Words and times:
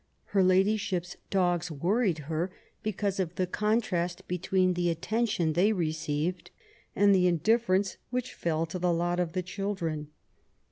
Her 0.33 0.41
ladyship's 0.43 1.15
dogs 1.29 1.69
worried 1.69 2.17
her 2.25 2.49
because 2.81 3.19
of 3.19 3.35
the 3.35 3.45
contrast 3.45 4.27
between 4.27 4.73
the 4.73 4.89
attention 4.89 5.53
they 5.53 5.73
received 5.73 6.49
and 6.95 7.13
the 7.13 7.31
indiffer 7.31 7.75
ence 7.75 7.97
which 8.09 8.33
fell 8.33 8.65
to 8.65 8.79
the 8.79 8.91
lot 8.91 9.19
of 9.19 9.33
the 9.33 9.43
children. 9.43 10.07